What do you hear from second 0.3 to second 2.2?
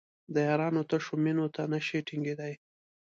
د یارانو تشو مینو ته نشي